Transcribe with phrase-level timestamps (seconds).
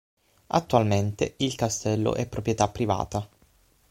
[0.47, 3.29] Attualmente il castello è proprietà privata.